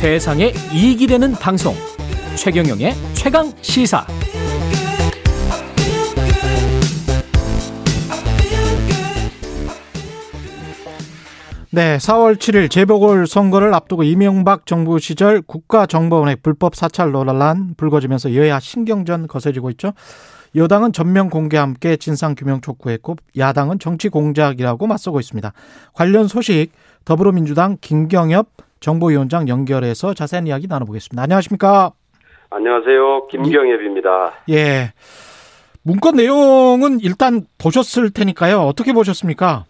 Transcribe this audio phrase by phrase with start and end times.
[0.00, 1.74] 세상에 이익이 되는 방송
[2.34, 4.06] 최경영의 최강 시사
[11.70, 18.58] 네, 4월 7일 재보궐 선거를 앞두고 이명박 정부 시절 국가정보원의 불법 사찰 논란 불거지면서 여야
[18.58, 19.92] 신경전 거세지고 있죠.
[20.56, 25.52] 여당은 전면 공개와 함께 진상 규명 촉구했고 야당은 정치 공작이라고 맞서고 있습니다.
[25.92, 26.70] 관련 소식
[27.04, 31.22] 더불어민주당 김경엽 정보위원장 연결해서 자세한 이야기 나눠보겠습니다.
[31.22, 31.92] 안녕하십니까?
[32.50, 33.28] 안녕하세요.
[33.28, 34.32] 김경엽입니다.
[34.50, 34.92] 예.
[35.84, 38.60] 문건 내용은 일단 보셨을 테니까요.
[38.60, 39.64] 어떻게 보셨습니까?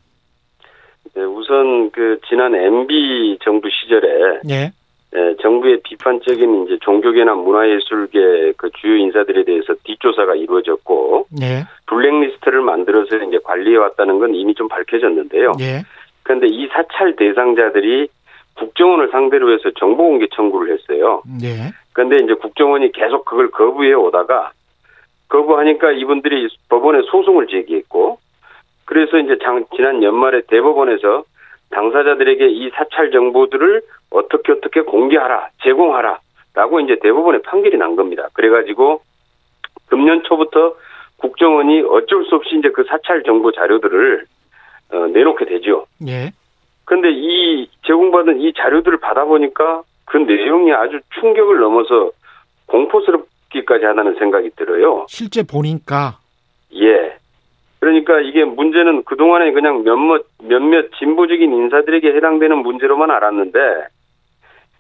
[1.15, 4.73] 네, 우선 그 지난 MB 정부 시절에 예.
[5.13, 11.65] 예, 정부의 비판적인 이제 종교계나 문화예술계 그 주요 인사들에 대해서 뒷조사가 이루어졌고 예.
[11.87, 15.53] 블랙리스트를 만들어서 이제 관리해 왔다는 건 이미 좀 밝혀졌는데요.
[15.61, 15.83] 예.
[16.23, 18.09] 그런데 이 사찰 대상자들이
[18.55, 21.23] 국정원을 상대로 해서 정보 공개 청구를 했어요.
[21.43, 21.73] 예.
[21.93, 24.53] 그런데 이제 국정원이 계속 그걸 거부해 오다가
[25.29, 28.19] 거부하니까 이분들이 법원에 소송을 제기했고
[28.85, 31.25] 그래서 이제 장, 지난 연말에 대법원에서
[31.71, 36.19] 당사자들에게 이 사찰 정보들을 어떻게 어떻게 공개하라, 제공하라
[36.55, 38.29] 라고 이제 대법원에 판결이 난 겁니다.
[38.33, 39.03] 그래가지고
[39.87, 40.75] 금년 초부터
[41.19, 44.27] 국정원이 어쩔 수 없이 이제 그 사찰 정보 자료들을
[44.93, 45.87] 어, 내놓게 되죠.
[46.09, 46.33] 예.
[46.91, 52.11] 근데 이 제공받은 이 자료들을 받아보니까 그 내용이 아주 충격을 넘어서
[52.67, 55.07] 공포스럽기까지 하다는 생각이 들어요.
[55.09, 56.19] 실제 보니까
[56.75, 57.15] 예.
[57.79, 63.59] 그러니까 이게 문제는 그동안에 그냥 몇몇, 몇몇 진보적인 인사들에게 해당되는 문제로만 알았는데,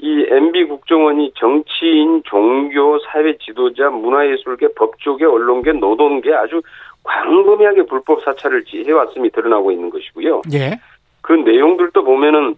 [0.00, 6.60] 이 MB 국정원이 정치인, 종교, 사회 지도자, 문화예술계, 법조계, 언론계, 노동계 아주
[7.04, 10.42] 광범위하게 불법 사찰을 해왔음이 드러나고 있는 것이고요.
[10.52, 10.78] 예.
[11.22, 12.54] 그 내용들도 보면은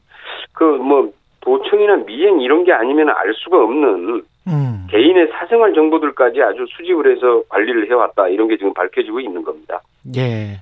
[0.52, 1.12] 그 뭐
[1.42, 4.86] 도청이나 미행 이런 게 아니면 알 수가 없는 음.
[4.90, 9.80] 개인의 사생활 정보들까지 아주 수집을 해서 관리를 해왔다 이런 게 지금 밝혀지고 있는 겁니다.
[10.16, 10.60] 예.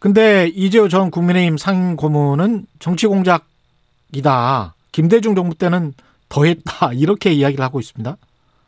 [0.00, 4.74] 근데 이재호 전 국민의힘 상임 고문은 정치 공작이다.
[4.92, 5.92] 김대중 정부 때는
[6.28, 6.92] 더했다.
[6.96, 8.16] 이렇게 이야기를 하고 있습니다.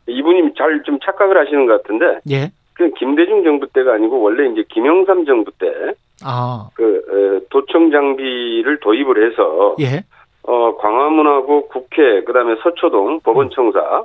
[0.07, 2.51] 이분이 잘 좀 착각을 하시는 것 같은데 예.
[2.73, 5.67] 그 김대중 정부 때가 아니고 원래 이제 김영삼 정부 때
[6.23, 10.03] 아, 그 도청 장비를 도입을 해서 예.
[10.43, 14.03] 어 광화문하고 국회 그다음에 서초동 법원청사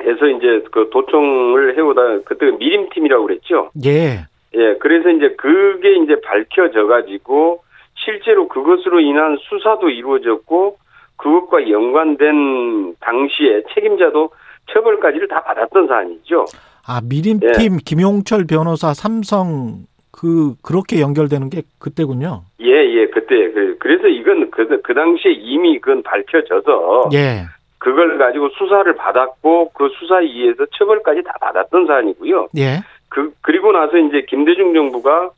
[0.00, 3.70] 에서 이제 그 도청을 해오다 그때 미림팀이라고 그랬죠.
[3.84, 4.24] 예.
[4.54, 7.62] 예, 그래서 이제 그게 이제 밝혀져 가지고
[7.94, 10.78] 실제로 그것으로 인한 수사도 이루어졌고
[11.16, 14.30] 그것과 연관된 당시에 책임자도
[14.72, 16.46] 처벌까지를 다 받았던 사안이죠.
[16.86, 19.84] 아, 미림팀 김용철 변호사 삼성
[20.18, 22.42] 그 그렇게 연결되는 게 그때군요.
[22.60, 27.44] 예, 예, 그때 그 그래서 이건 그, 그 당시에 이미 그건 밝혀져서 예.
[27.78, 32.48] 그걸 가지고 수사를 받았고 그 수사에 의해서 처벌까지 다 받았던 사안이고요.
[32.56, 32.80] 예.
[33.08, 35.30] 그 그리고 나서 이제 김대중 정부가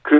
[0.00, 0.16] 그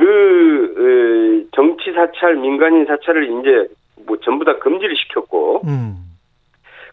[0.76, 3.66] 어, 정치 사찰, 민간인 사찰을 이제
[4.06, 5.96] 뭐 전부 다 금지를 시켰고 음.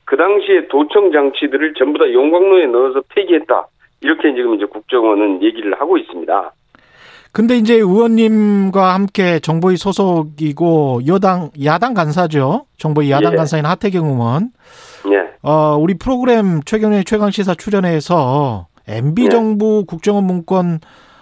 [0.05, 3.67] 그 당시에 도청 장치들을 전부 다 용광로에 넣어서 폐기했다.
[4.01, 6.53] 이렇게 지금 이제 국정원은 얘기를 하고 있습니다.
[7.31, 12.65] 근데 이제 의원님과 함께 정보위 소속이고 여당 야당 간사죠.
[12.77, 13.37] 정보위 야당 예.
[13.37, 14.51] 간사인 하태경 의원.
[15.11, 15.29] 예.
[15.41, 19.29] 어, 우리 프로그램 최경의 최강 시사 출연해서 MB 예.
[19.29, 20.79] 정부 국정원 문건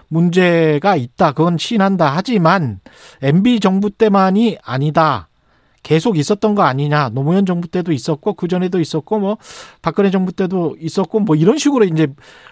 [0.07, 1.33] 문제가 있다.
[1.33, 2.13] 그건 시인한다.
[2.15, 2.80] 하지만
[3.21, 5.27] MB 정부 때만이 아니다.
[5.83, 7.09] 계속 있었던 거 아니냐.
[7.09, 9.38] 노무현 정부 때도 있었고 그 전에도 있었고 뭐
[9.81, 12.07] 박근혜 정부 때도 있었고 뭐 이런 식으로 이제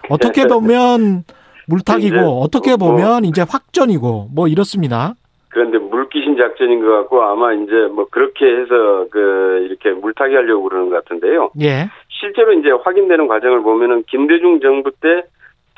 [0.08, 1.24] 어떻게 보면
[1.68, 5.14] 물타기고 이제 어떻게 뭐- 보면 이제 확전이고 뭐 이렇습니다.
[5.48, 10.90] 그런데 물귀신 작전인 것 같고 아마 이제 뭐 그렇게 해서 그 이렇게 물타기 하려고 그러는
[10.90, 11.50] 것 같은데요.
[11.62, 11.88] 예.
[12.10, 15.22] 실제로 이제 확인되는 과정을 보면은 김대중 정부 때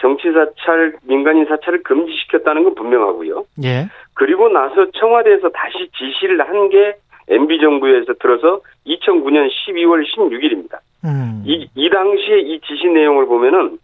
[0.00, 3.44] 정치 사찰, 민간인 사찰을 금지시켰다는 건 분명하고요.
[3.64, 3.88] 예.
[4.14, 6.94] 그리고 나서 청와대에서 다시 지시를 한 게
[7.30, 10.78] MB 정부에서 들어서 2009년 12월 16일입니다.
[11.04, 11.42] 음.
[11.46, 13.78] 이, 이 당시에 이 지시 내용을 보면은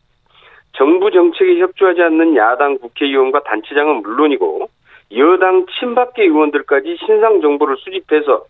[0.75, 4.69] 정부 정책에 협조하지 않는 야당 국회의원과 단체장은 물론이고
[5.17, 8.45] 여당 친박계 의원들까지 신상 정보를 수집해서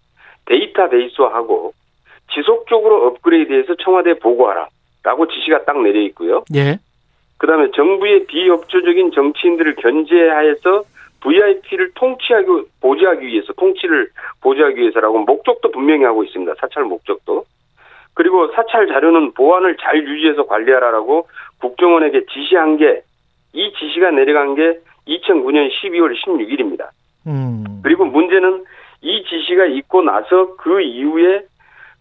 [0.46, 1.72] 데이터베이스화하고
[2.32, 6.44] 지속적으로 업그레이드해서 청와대에 보고하라라고 지시가 딱 내려 있고요.
[6.54, 6.78] 예.
[7.38, 10.84] 그다음에 정부의 비협조적인 정치인들을 견제하여서
[11.20, 12.46] VIP를 통치하기
[12.80, 14.08] 보좌하기 위해서 통치를
[14.42, 16.54] 보좌하기 위해서라고 목적도 분명히 하고 있습니다.
[16.60, 17.44] 사찰 목적도.
[18.14, 21.26] 그리고 사찰 자료는 보안을 잘 유지해서 관리하라라고
[21.60, 23.02] 국정원에게 지시한 게
[23.54, 26.88] 이 지시가 내려간 게 2009년 12월 16일입니다.
[27.26, 27.80] 음.
[27.82, 28.64] 그리고 문제는
[29.00, 31.44] 이 지시가 있고 나서 그 이후에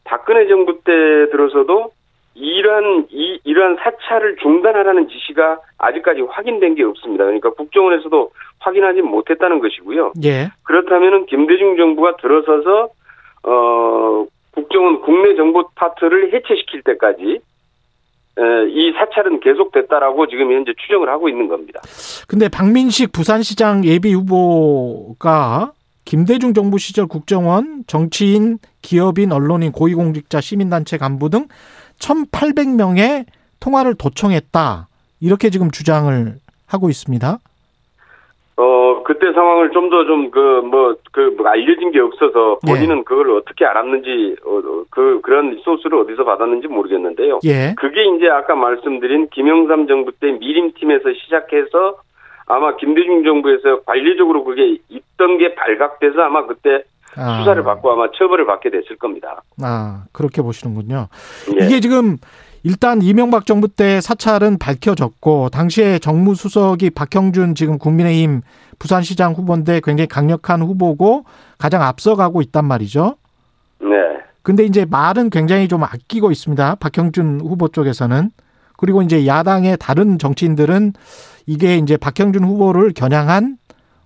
[0.04, 0.92] 박근혜 정부 때
[1.32, 1.92] 들어서도
[2.36, 7.26] 이러한 이 이러한 사찰을 중단하라는 지시가 아직까지 확인된 게 없습니다.
[7.26, 10.14] 그러니까 국정원에서도 확인하지 못했다는 것이고요.
[10.24, 10.50] 예.
[10.64, 12.90] 그렇다면은 김대중 정부가 들어서서
[13.44, 17.40] 어 국정원 국내 정보 파트를 해체시킬 때까지 에,
[18.38, 21.82] 이 사찰은 계속됐다라고 지금 현재 추정을 하고 있는 겁니다.
[22.28, 25.74] 근데 박민식 부산시장 예비 후보가
[26.06, 31.48] 김대중 정부 시절 국정원, 정치인, 기업인, 언론인, 고위공직자, 시민단체 간부 등
[32.00, 33.26] 1,800명의
[33.60, 34.88] 통화를 도청했다.
[35.22, 36.36] 이렇게 지금 주장을
[36.66, 37.40] 하고 있습니다.
[39.04, 44.38] 어 그때 상황을 좀 더 좀 그 뭐그 알려진 게 없어서 본인은 그걸 어떻게 알았는지
[44.46, 47.40] 어, 어, 그 그런 소스를 어디서 받았는지 모르겠는데요.
[47.44, 47.76] 예.
[47.78, 51.98] 그게 이제 아까 말씀드린 김영삼 정부 때 미림팀에서 시작해서
[52.48, 56.84] 아마 김대중 정부에서 관리적으로 그게 있던 게 발각돼서 아마 그때
[57.16, 59.44] 아, 수사를 받고 아마 처벌을 받게 됐을 겁니다.
[59.62, 61.08] 아, 그렇게 보시는군요.
[61.60, 61.66] 예.
[61.66, 62.18] 이게 지금
[62.64, 68.42] 일단 이명박 정부 때 사찰은 밝혀졌고 당시에 정무수석이 박형준 지금 국민의힘
[68.80, 71.26] 부산시장 후보인데 굉장히 강력한 후보고
[71.58, 73.18] 가장 앞서가고 있단 말이죠.
[73.82, 73.88] 네.
[74.42, 76.76] 근데 이제 말은 굉장히 좀 아끼고 있습니다.
[76.76, 78.32] 박형준 후보 쪽에서는.
[78.78, 80.94] 그리고 이제 야당의 다른 정치인들은
[81.46, 83.58] 이게 이제 박형준 후보를 겨냥한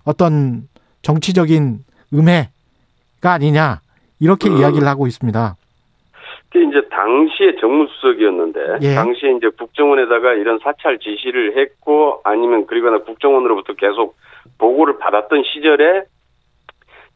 [0.04, 0.68] 어떤
[1.02, 3.80] 정치적인 음해가 아니냐
[4.20, 4.58] 이렇게 음.
[4.58, 5.56] 이야기를 하고 있습니다.
[6.50, 8.94] 그게 이제 당시에 정무수석이었는데 예.
[8.94, 14.16] 당시에 이제 국정원에다가 이런 사찰 지시를 했고 아니면 그리거나 국정원으로부터 계속
[14.58, 16.04] 보고를 받았던 시절에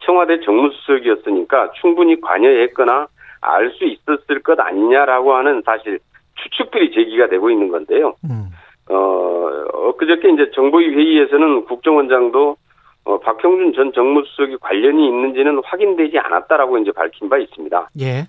[0.00, 3.08] 청와대 정무수석이었으니까 충분히 관여했거나
[3.40, 5.98] 알 수 있었을 것 아니냐라고 하는 사실
[6.36, 8.14] 추측들이 제기가 되고 있는 건데요.
[8.24, 8.50] 음.
[8.88, 12.56] 어, 엊그저께 이제 정보위 회의에서는 국정원장도
[13.04, 17.90] 어, 박형준 전 정무수석이 관련이 있는지는 확인되지 않았다라고 이제 밝힌 바 있습니다.
[18.00, 18.26] 예.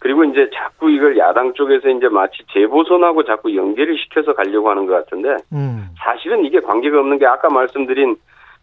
[0.00, 4.94] 그리고 이제 자꾸 이걸 야당 쪽에서 이제 마치 재보선하고 자꾸 연계를 시켜서 가려고 하는 것
[4.94, 5.88] 같은데 음.
[5.98, 8.16] 사실은 이게 관계가 없는 게 아까 말씀드린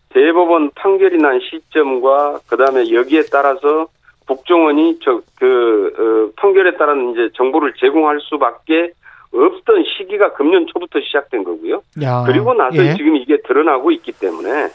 [0.09, 3.87] 대법원 판결이 난 시점과 그다음에 여기에 따라서
[4.27, 8.91] 국정원이 저그 어, 판결에 따른 이제 정보를 제공할 수밖에
[9.33, 11.81] 없던 시기가 금년 초부터 시작된 거고요.
[12.01, 12.23] 야.
[12.25, 12.93] 그리고 나서 예.
[12.95, 14.69] 지금 이게 드러나고 있기 때문에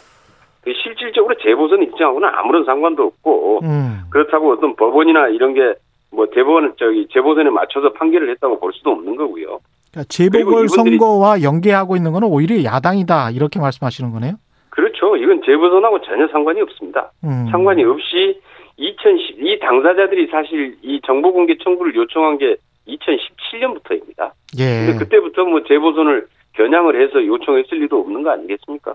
[0.63, 4.03] 그 실질적으로 재보선 입장하고는 아무런 상관도 없고 음.
[4.11, 5.75] 그렇다고 어떤 법원이나 이런 게
[6.13, 9.61] 뭐 대법원 저기 재보선에 맞춰서 판결을 했다고 볼 수도 없는 거고요.
[9.91, 14.35] 그러니까 재보궐 선거와 연계하고 있는 거는 오히려 야당이다 이렇게 말씀하시는 거네요.
[14.71, 15.17] 그렇죠.
[15.17, 17.11] 이건 재보선하고 전혀 상관이 없습니다.
[17.25, 17.49] 음.
[17.51, 18.41] 상관이 없이
[18.77, 22.57] 2010, 이 당사자들이 사실 이 정보 공개 청구를 요청한 게
[22.89, 24.31] 2017년부터입니다.
[24.59, 24.87] 예.
[24.87, 28.95] 근데 그때부터 뭐 재보선을 겨냥을 해서 요청했을 리도 없는 거 아니겠습니까?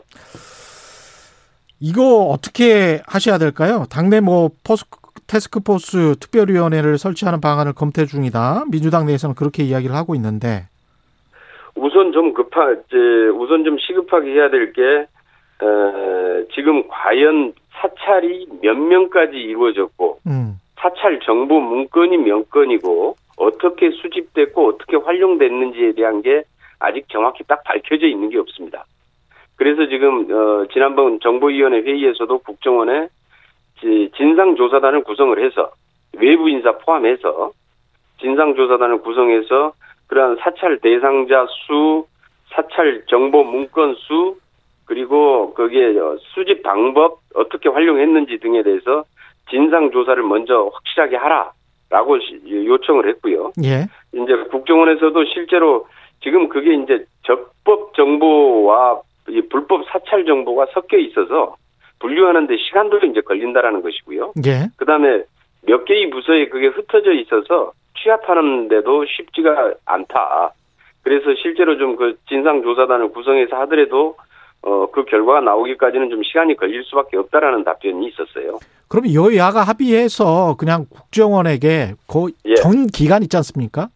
[1.80, 3.86] 이거 어떻게 하셔야 될까요?
[3.90, 4.86] 당내 뭐 포스
[5.28, 8.66] 테스크포스 특별위원회를 설치하는 방안을 검토 중이다.
[8.72, 10.64] 민주당 내에서는 그렇게 이야기를 하고 있는데.
[11.76, 12.98] 우선 좀 급하, 이제
[13.36, 20.60] 우선 좀 시급하게 해야 될 게, 에, 지금 과연 사찰이 몇 명까지 이루어졌고, 음.
[20.78, 26.44] 사찰 정보 문건이 몇 건이고, 어떻게 수집됐고, 어떻게 활용됐는지에 대한 게
[26.80, 28.86] 아직 정확히 딱 밝혀져 있는 게 없습니다.
[29.58, 33.10] 그래서 지금, 어, 지난번 정보위원회 회의에서도 국정원에 지-
[34.18, 35.72] 진상조사단을 구성을 해서,
[36.18, 37.52] 외부 인사 포함해서,
[38.20, 39.74] 진상조사단을 구성해서
[40.08, 42.06] 그러한 사찰 대상자 수,
[42.50, 44.38] 사찰 정보 문건 수,
[44.86, 49.04] 그리고 거기에 어, 수집 방법 어떻게 활용했는지 등에 대해서
[49.50, 53.52] 진상 조사를 먼저 확실하게 하라라고 시- 요청을 했고요.
[53.64, 53.88] 예.
[54.14, 55.88] 이제 국정원에서도 실제로
[56.22, 61.56] 지금 그게 이제 적법 정보와 이 불법 사찰 정보가 섞여 있어서
[62.00, 64.34] 분류하는데 시간도 이제 걸린다라는 것이고요.
[64.46, 64.68] 예.
[64.78, 65.24] 그다음에
[65.64, 67.72] 몇 개의 부서에 그게 흩어져 있어서
[68.02, 70.52] 취합하는데도 쉽지가 않다.
[71.04, 74.16] 그래서 실제로 좀 그 진상조사단을 구성해서 하더라도
[74.62, 78.60] 어, 그 결과가 나오기까지는 좀 시간이 걸릴 수밖에 없다라는 답변이 있었어요.
[78.88, 81.68] 그럼 여야가 합의해서 그냥 국정원에게
[82.46, 82.50] 예.
[82.50, 83.90] 그전 기간 있지 않습니까?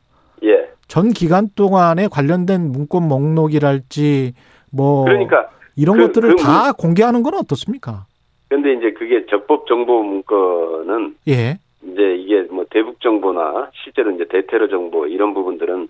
[0.43, 0.69] 예.
[0.87, 4.33] 전 기간 동안에 관련된 문건 목록이랄지
[4.71, 8.05] 뭐 그러니까 이런 그- 것들을 그 다 공개하는 건 어떻습니까?
[8.49, 11.57] 근데 이제 그게 적법 정보 문건은 예.
[11.83, 15.87] 이제 이게 뭐 대북 정보나 실제로 이제 대테러 정보 이런 부분들은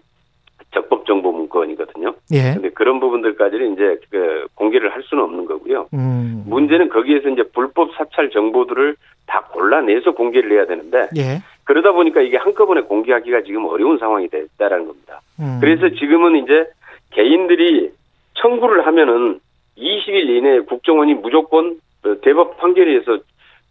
[0.72, 2.14] 적법 정보 문건이거든요.
[2.34, 2.54] 예.
[2.54, 5.88] 근데 그런 부분들까지는 이제 그 공개를 할 수는 없는 거고요.
[5.94, 6.44] 음.
[6.48, 11.42] 문제는 거기에서 이제 불법 사찰 정보들을 다 골라내서 공개를 해야 되는데 예.
[11.64, 15.22] 그러다 보니까 이게 한꺼번에 공개하기가 지금 어려운 상황이 됐다라는 겁니다.
[15.40, 15.58] 음.
[15.62, 16.68] 그래서 지금은 이제
[17.12, 17.92] 개인들이
[18.36, 19.40] 청구를 하면은
[19.80, 23.14] 20일 이내에 국정원이 무조건 어, 대법 판결에 의해서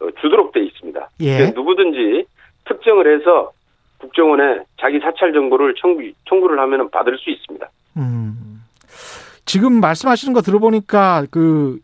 [0.00, 1.11] 어, 주도록 돼 있습니다.
[1.21, 1.50] 예.
[1.50, 2.25] 누구든지
[2.65, 3.53] 특정을 해서
[3.99, 7.69] 국정원에 자기 사찰 정보를 청구, 청구를 하면은 받을 수 있습니다.
[7.97, 8.62] 음.
[9.45, 11.79] 지금 말씀하시는 거 들어보니까 그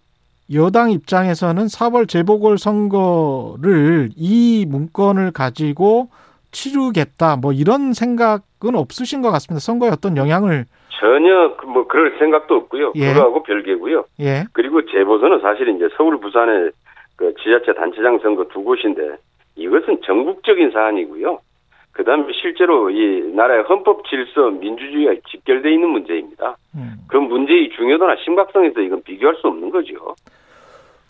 [0.53, 6.11] 여당 입장에서는 4월 재보궐 선거를 이 문건을 가지고
[6.55, 9.61] 치르겠다 뭐 이런 생각은 없으신 것 같습니다.
[9.61, 10.65] 선거에 어떤 영향을
[10.99, 12.93] 전혀 그뭐 그럴 생각도 없고요.
[12.95, 13.13] 예.
[13.13, 14.05] 그거하고 별개고요.
[14.21, 14.45] 예.
[14.53, 16.71] 그리고 재보선은 사실 이제 서울 부산의
[17.17, 19.17] 그 지자체 단체장 선거 두 곳인데
[19.57, 21.39] 이것은 전국적인 사안이고요.
[21.93, 26.57] 그다음에 실제로 이 나라의 헌법 질서 민주주의가 직결돼 있는 문제입니다.
[26.75, 26.95] 음.
[27.07, 29.95] 그 문제의 중요도나 심각성에서 이건 비교할 수 없는 거죠.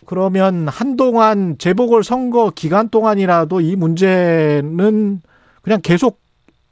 [0.05, 5.21] 그러면 한동안 재보궐 선거 기간 동안이라도 이 문제는
[5.65, 6.19] 그냥 계속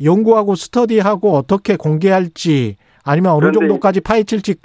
[0.03, 4.55] 연구하고 스터디하고 어떻게 공개할지 아니면 어느 정도까지 파헤칠지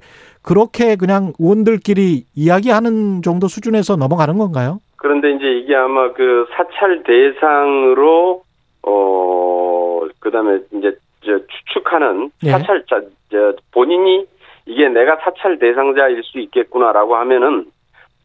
[0.42, 4.80] 그렇게 그냥 의원들끼리 이야기하는 정도 수준에서 넘어가는 건가요?
[4.96, 8.42] 그런데 이제 이게 아마 그 사찰 대상으로
[8.82, 10.94] 어 그다음에 이제
[11.24, 12.50] 저 추측하는 예.
[12.50, 14.26] 사찰자 저 본인이
[14.66, 17.66] 이게 내가 사찰 대상자일 수 있겠구나라고 하면은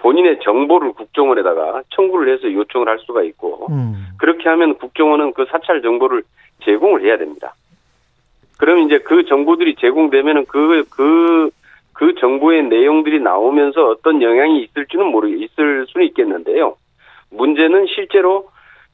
[0.03, 4.09] 본인의 정보를 국정원에다가 청구를 해서 요청을 할 수가 있고 음.
[4.19, 6.23] 그렇게 하면 국정원은 그 사찰 정보를
[6.63, 7.55] 제공을 해야 됩니다.
[8.59, 11.49] 그럼 이제 그 정보들이 제공되면은 그, 그,
[11.93, 16.75] 그 정보의 내용들이 나오면서 어떤 영향이 있을지는 모르, 있을 수는 있겠는데요.
[17.31, 18.49] 문제는 실제로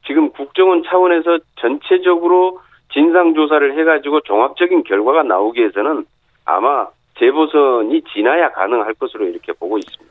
[0.06, 2.60] 지금 국정원 차원에서 전체적으로
[2.94, 6.06] 진상조사를 해가지고 종합적인 결과가 나오기 위해서는
[6.46, 6.88] 아마
[7.18, 10.09] 재보선이 지나야 가능할 것으로 이렇게 보고 있습니다.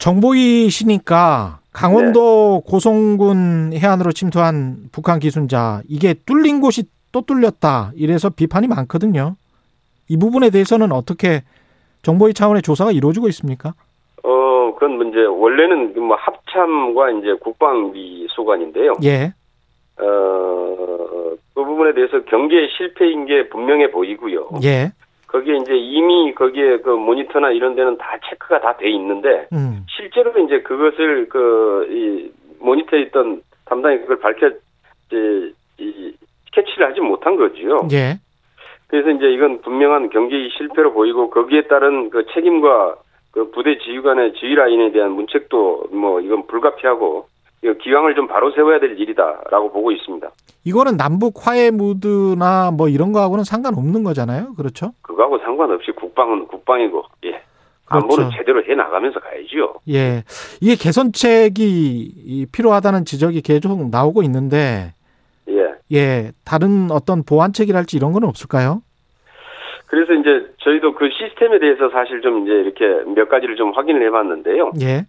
[0.00, 9.36] 정보이시니까 강원도 고성군 해안으로 침투한 북한 기순자 이게 뚫린 곳이 또 뚫렸다 이래서 비판이 많거든요.
[10.08, 11.42] 이 부분에 대해서는 어떻게
[12.02, 13.74] 정보위 차원의 조사가 이루어지고 있습니까?
[14.24, 18.94] 어, 그건 문제, 원래는 뭐 합참과 이제 국방비 소관인데요.
[19.04, 19.32] 예.
[20.00, 24.48] 어, 그 부분에 대해서 경계 실패인 게 분명해 보이고요.
[24.64, 24.92] 예.
[25.30, 29.86] 거기에 이제 이미 거기에 그 모니터나 이런 데는 다 체크가 다 돼 있는데 음.
[29.88, 36.12] 실제로 이제 그것을 그 이 모니터에 있던 담당이 그걸 밝혀 이제 이
[36.52, 37.88] 캐치를 하지 못한 거지요.
[37.92, 38.18] 예.
[38.88, 42.96] 그래서 이제 이건 분명한 경기 실패로 보이고 거기에 따른 그 책임과
[43.30, 47.26] 그 부대 지휘 관의 지휘 라인에 대한 문책도 뭐 이건 불가피하고
[47.62, 50.28] 이거 기왕을 좀 바로 세워야 될 일이다라고 보고 있습니다.
[50.64, 54.54] 이거는 남북 화해 무드나 뭐 이런 거하고는 상관없는 거잖아요.
[54.56, 54.92] 그렇죠?
[55.20, 57.42] 그거하고 상관없이 국방은 국방이고 예.
[57.88, 59.74] 안보는 제대로 해 나가면서 가야지요.
[59.90, 60.22] 예.
[60.60, 64.94] 이게 개선책이 이 필요하다는 지적이 계속 나오고 있는데
[65.48, 65.74] 예.
[65.92, 66.30] 예.
[66.44, 68.82] 다른 어떤 보완책이랄지 이런 건 없을까요?
[69.86, 74.10] 그래서 이제 저희도 그 시스템에 대해서 사실 좀 이제 이렇게 몇 가지를 좀 확인을 해
[74.10, 74.72] 봤는데요.
[74.80, 75.04] 예.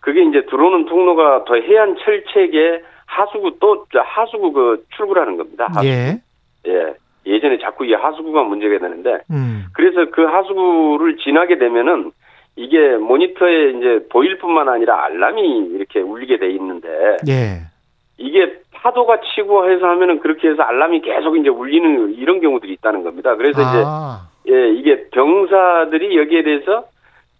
[0.00, 5.66] 그게 이제 들어오는 통로가 더 해안 철책에 하수구 또 하수구 그 출구라는 겁니다.
[5.68, 5.86] 하수구.
[5.86, 6.20] 예.
[6.66, 6.94] 예.
[7.26, 9.64] 예전에 자꾸 이 하수구가 문제가 되는데 음.
[9.72, 12.12] 그래서 그 하수구를 지나게 되면은
[12.56, 16.88] 이게 모니터에 이제 보일 뿐만 아니라 알람이 이렇게 울리게 돼 있는데
[17.28, 17.60] 예.
[18.18, 23.34] 이게 파도가 치고 해서 하면은 그렇게 해서 알람이 계속 이제 울리는 이런 경우들이 있다는 겁니다.
[23.36, 24.28] 그래서 이제 아.
[24.48, 26.84] 예, 이게 병사들이 여기에 대해서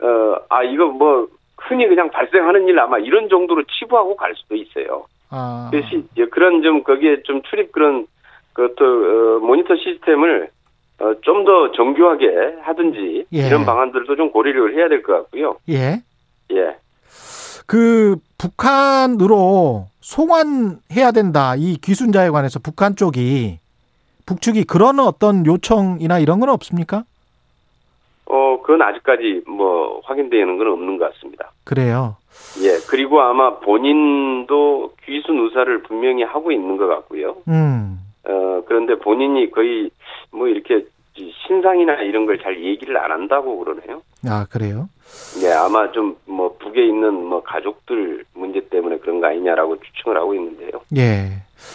[0.02, 5.06] 어, 아 이거 뭐 흔히 그냥 발생하는 일 아마 이런 정도로 치부하고 갈 수도 있어요.
[5.30, 5.68] 아.
[5.70, 8.06] 그래서 이- 그런 좀 거기에 좀 출입 그런
[8.56, 10.48] 그또 어, 모니터 시스템을
[10.98, 13.46] 어, 좀더 정교하게 하든지 예.
[13.46, 15.58] 이런 방안들도 좀 고려를 해야 될 것 같고요.
[15.68, 16.00] 예.
[16.52, 16.76] 예.
[17.66, 21.54] 그 북한으로 송환해야 된다.
[21.56, 23.58] 이 귀순자에 관해서 북한 쪽이
[24.24, 27.04] 북측이 그런 어떤 요청이나 이런 건 없습니까?
[28.24, 31.50] 어, 그건 아직까지 뭐 확인되는 건 없는 것 같습니다.
[31.64, 32.16] 그래요.
[32.62, 32.78] 예.
[32.88, 37.36] 그리고 아마 본인도 귀순 의사를 분명히 하고 있는 것 같고요.
[37.48, 37.98] 음.
[38.28, 39.90] 어, 그런데 본인이 거의
[40.32, 40.84] 뭐 이렇게
[41.46, 44.02] 신상이나 이런 걸 잘 얘기를 안 한다고 그러네요.
[44.28, 44.88] 아, 그래요?
[45.40, 50.34] 네, 아마 좀 뭐 북에 있는 뭐 가족들 문제 때문에 그런 거 아니냐라고 추측을 하고
[50.34, 50.82] 있는데요.
[50.96, 51.02] 예.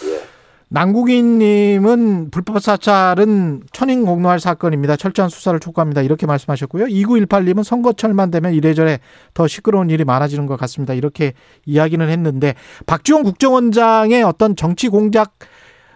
[0.04, 0.20] 예.
[0.68, 4.96] 남국인님은 불법 사찰은 천인 공노할 사건입니다.
[4.96, 6.00] 철저한 수사를 촉구합니다.
[6.02, 6.86] 이렇게 말씀하셨고요.
[6.86, 8.98] 2918님은 선거철만 되면 이래저래
[9.34, 10.94] 더 시끄러운 일이 많아지는 것 같습니다.
[10.94, 11.32] 이렇게
[11.66, 12.54] 이야기는 했는데
[12.86, 15.32] 박지원 국정원장의 어떤 정치 공작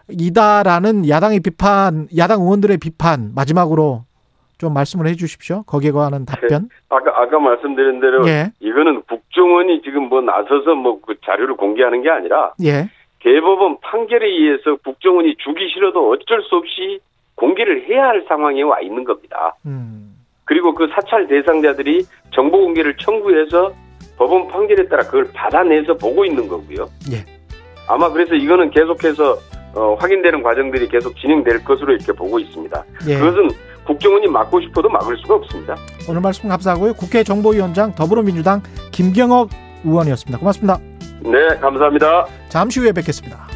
[0.08, 4.04] 이다라는 야당의 비판, 야당 의원들의 비판 마지막으로
[4.58, 5.62] 좀 말씀을 해 주십시오.
[5.64, 6.68] 거기에 관한 답변.
[6.88, 8.52] 아까 아까 말씀드린 대로 예.
[8.60, 12.88] 이거는 국정원이 지금 뭐 나서서 뭐 그 자료를 공개하는 게 아니라 예.
[13.22, 17.00] 대법원 판결에 의해서 국정원이 주기 싫어도 어쩔 수 없이
[17.34, 19.54] 공개를 해야 할 상황에 와 있는 겁니다.
[19.66, 20.14] 음.
[20.44, 23.72] 그리고 그 사찰 대상자들이 정보 공개를 청구해서
[24.16, 26.86] 법원 판결에 따라 그걸 받아내서 보고 있는 거고요.
[27.12, 27.24] 예.
[27.88, 29.36] 아마 그래서 이거는 계속해서
[29.76, 32.84] 어, 확인되는 과정들이 계속 진행될 것으로 이렇게 보고 있습니다.
[33.08, 33.18] 예.
[33.18, 33.50] 그것은
[33.84, 35.76] 국정원이 막고 싶어도 막을 수가 없습니다.
[36.08, 36.94] 오늘 말씀 감사하고요.
[36.94, 39.50] 국회 정보위원장 더불어민주당 김경업
[39.84, 40.38] 의원이었습니다.
[40.38, 40.78] 고맙습니다.
[41.20, 42.26] 네, 감사합니다.
[42.48, 43.55] 잠시 후에 뵙겠습니다.